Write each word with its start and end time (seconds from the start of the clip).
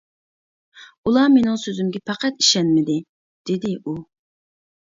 -ئۇلار 0.53 1.29
مېنىڭ 1.33 1.59
سۆزۈمگە 1.65 2.01
پەقەت 2.11 2.41
ئىشەنمىدى، 2.45 2.97
-دېدى 3.05 3.79
ئۇ. 3.83 3.95